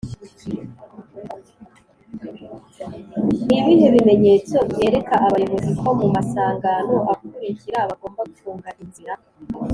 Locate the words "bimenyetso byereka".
3.95-5.13